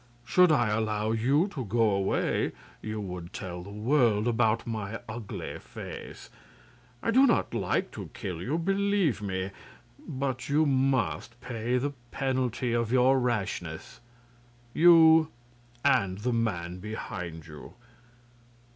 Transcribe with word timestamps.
Should 0.25 0.51
I 0.51 0.69
allow 0.69 1.11
you 1.11 1.47
to 1.49 1.63
go 1.63 1.91
away 1.91 2.53
you 2.81 2.99
would 2.99 3.33
tell 3.33 3.61
the 3.61 3.69
world 3.69 4.27
about 4.27 4.65
my 4.65 4.99
ugly 5.07 5.59
face. 5.59 6.31
I 7.03 7.11
do 7.11 7.27
not 7.27 7.53
like 7.53 7.91
to 7.91 8.09
kill 8.15 8.41
you, 8.41 8.57
believe 8.57 9.21
me; 9.21 9.51
but 9.99 10.49
you 10.49 10.65
must 10.65 11.39
pay 11.39 11.77
the 11.77 11.91
penalty 12.09 12.73
of 12.73 12.91
your 12.91 13.19
rashness 13.19 13.99
you 14.73 15.29
and 15.85 16.17
the 16.17 16.33
man 16.33 16.79
behind 16.79 17.45
you." 17.45 17.75